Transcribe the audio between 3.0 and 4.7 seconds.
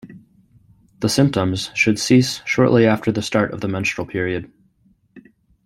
the start of the menstrual period.